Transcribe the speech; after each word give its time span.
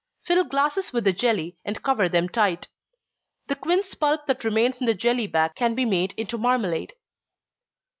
Fill 0.23 0.43
glasses 0.45 0.91
with 0.91 1.03
the 1.03 1.13
jelly, 1.13 1.59
and 1.63 1.83
cover 1.83 2.09
them 2.09 2.27
tight. 2.27 2.69
The 3.45 3.55
quince 3.55 3.93
pulp 3.93 4.25
that 4.25 4.43
remains 4.43 4.79
in 4.79 4.87
the 4.87 4.95
jelly 4.95 5.27
bag 5.27 5.53
can 5.53 5.75
be 5.75 5.85
made 5.85 6.15
into 6.17 6.39
marmalade. 6.39 6.93